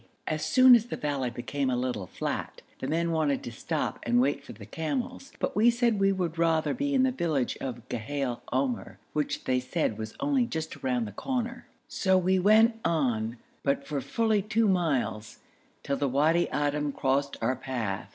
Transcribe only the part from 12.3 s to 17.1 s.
went on, but for fully two miles, till the Wadi Adim